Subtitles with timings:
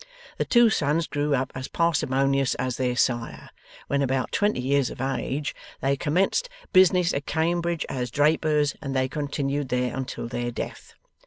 [0.39, 3.51] The two sons grew up as parsimonious as their sire.
[3.85, 9.07] When about twenty years of age, they commenced business at Cambridge as drapers, and they
[9.07, 10.95] continued there until their death.